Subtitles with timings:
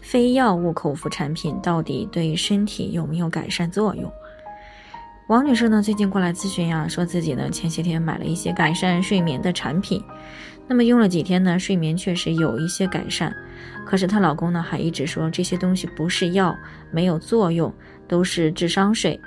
[0.00, 4.10] 非药物口服产品到底对身体有没有改善作用？
[5.28, 10.02] 王女士呢，最近过来咨询呀，说自己呢前些天买了一些改善睡眠的产品，
[10.66, 13.32] 那么用了几天呢，睡眠确实有一些改善，
[13.86, 16.56] 可是她老公呢还一直说这些东西不是药，
[16.90, 17.72] 没有作用，
[18.08, 19.20] 都是智商税，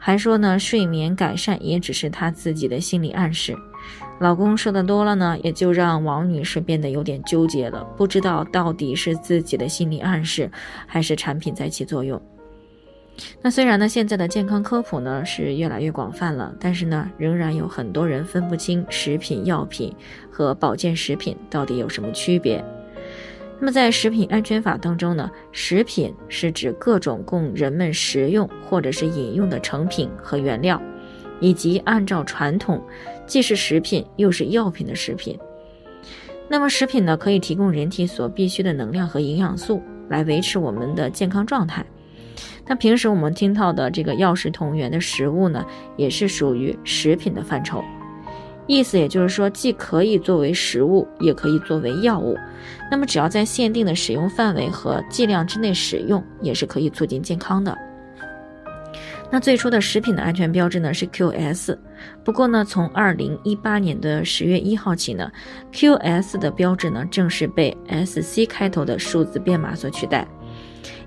[0.00, 3.54] 还说呢睡眠改善也只是她自己的心理暗示。
[4.18, 10.50] 老公说的多了呢，也就让王女士变得有点纠结了，不知道到底是自己的心理暗示，
[10.86, 12.20] 还是产品在起作用。
[13.42, 19.94] 那虽然呢，现在的健康科普呢是越来越广泛了，但是呢，仍然有很多人分不清食品药品
[20.30, 22.64] 和保健食品到底有什么区别。
[23.58, 30.80] 那么在食品安全法当中呢，食品是指各种供人们食用或者是饮用的成品和原料。
[31.40, 32.82] 以及按照传统，
[33.26, 35.38] 既是食品又是药品的食品。
[36.48, 41.84] 那么食品呢，可以提供人体所必需的能量和营养素，来维持我们的健康状态。
[42.66, 45.64] 那平时我们听到的这个药食同源的食物呢，
[45.96, 47.82] 也是属于食品的范畴。
[48.68, 52.36] 意思也就是说，既可以作为食物，也可以作为药物。
[52.90, 57.76] 那么只要在限定的使用范围和剂量之内使用，也是可以促进健康的。
[59.30, 61.76] 那最初的食品的安全标志呢是 QS，
[62.24, 65.30] 不过呢，从二零一八年的十月一号起呢
[65.72, 70.26] ，QS 的标志呢正式被 SC 开头的数字编码所取代。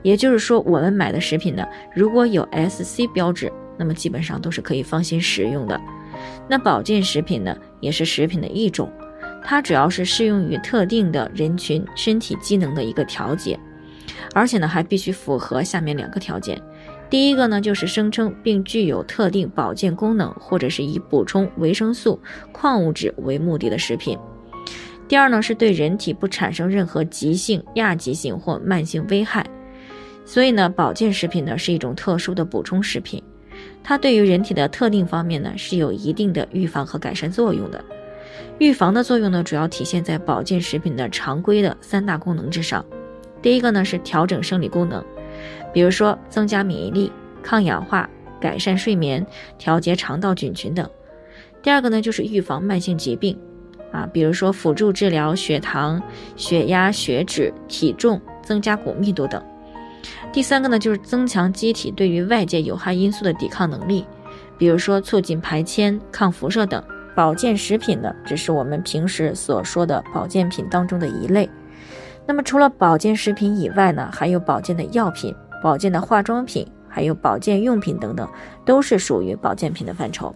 [0.04, 5.80] 也就是说，我们买的食品呢，如果有 SC 标志，那么基本上都是可以放心食用的。
[6.48, 8.92] 那保健食品呢，也是食品的一种，
[9.44, 13.58] 它主要是适用于特定的人群身体机能的一个调节，
[14.34, 16.62] 而且呢，还必须符合下面两个条件。
[17.10, 22.20] 第一个呢，就是声称并具有特定保健功能，或者是以补充维生素、
[22.52, 24.18] 矿物质为目的的食品。
[25.08, 29.44] 第二呢，是对人体不产生任何急性、亚急性或慢性危害。
[30.24, 33.24] 所以呢，保健食品呢是一种特殊的补充食品，
[33.84, 37.84] 它对于人体的特定方面呢是有一定的预防和改善作用的。
[38.60, 42.86] 预防的作用呢，主要体现在保健食品的常规的三大功能之上。
[43.42, 45.04] 第一个呢是调整生理功能。
[45.74, 47.12] 比如说，增加免疫力、
[47.44, 49.26] 抗氧化、改善睡眠、
[49.58, 50.90] 调节肠道菌群等。
[51.62, 53.38] 第二个呢，就是预防慢性疾病，
[53.92, 56.02] 啊，比如说辅助治疗血糖、
[56.36, 59.44] 血压、血脂、体重、增加骨密度等。
[60.34, 64.06] 第三个呢，就是增强机体对于外界有害因素的抵抗能力，
[64.58, 66.84] 比如说促进排铅、抗辐射等。
[67.16, 71.50] 保健食品呢，只是我们平时所说的保健品当中的一类。
[72.30, 75.34] 那么除了保健食品以外呢，还有保健的药品。
[75.64, 78.30] 保健的化妆品，还有保健用品等等，
[78.64, 80.34] 都是属于保健品的范畴。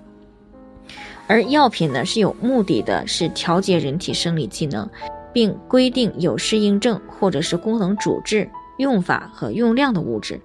[1.28, 4.90] 而药品呢，是有目的的，是调节人体生理机能，
[5.32, 10.42] 并规定有适应症或者是功能主治、用法和用量的物质。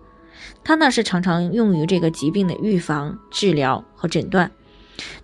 [0.63, 4.51] 它呢是常常用于这个疾病的预防、治疗和诊断。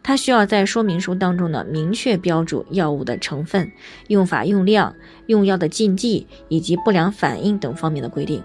[0.02, 3.70] 它需要在说明书当中呢明确标注药物的成分、
[4.08, 4.94] 用法、用量、
[5.26, 8.42] 用药的禁忌以及不良反应等方面的规定。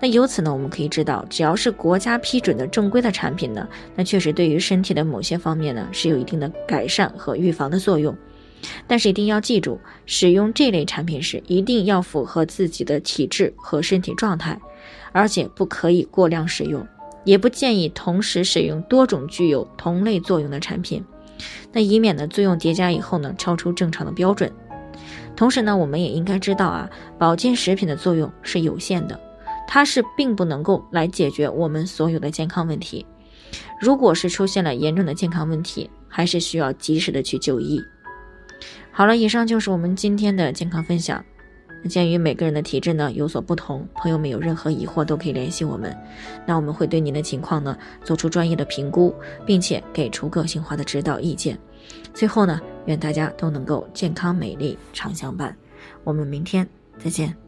[0.00, 8.16] 那由此呢，我们可以知道，只要是国家批准的正规的产品呢，那确实对于身体的某些方面呢是有一定的改善和预防的作用。
[8.88, 14.60] 但是一定要记住，使用这类产品时一定要符合自己的体质和身体状态，
[15.12, 16.84] 而且不可以过量使用，
[17.24, 21.04] 也不建议同时使用多种具有同类作用的产品，
[21.72, 24.52] 那以免呢作用叠加以后呢超出正常的标准。
[25.36, 29.20] 同时呢，我们也应该知道啊，保健食品的作用是有限的。
[29.68, 33.04] 它是并不能够来解决我们所有的健康问题，
[33.78, 37.78] 如果是出现了严重的健康问题，还是需要及时的去就医。
[38.90, 41.22] 好了，以上就是我们今天的健康分享。
[41.86, 45.96] 鉴于每个人的体质呢有所不同，朋友们有任何疑惑都可以联系我们，
[46.46, 49.14] 那我们会对您的情况呢做出专业的评估，
[49.46, 51.58] 并且给出个性化的指导意见。
[52.12, 55.56] 最后呢，愿大家都能够健康美丽常相伴。
[56.04, 57.47] 我们明天再见。